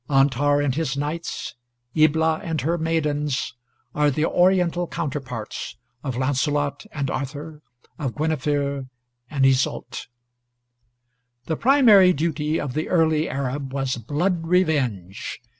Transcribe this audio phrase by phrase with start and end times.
[0.09, 1.53] Antar and his knights,
[1.95, 3.53] Ibla and her maidens,
[3.93, 7.61] are the Oriental counterparts of Launcelot and Arthur,
[7.99, 8.85] of Guinevere
[9.29, 10.07] and Iseult.
[11.45, 15.39] The primary duty of the early Arab was blood revenge.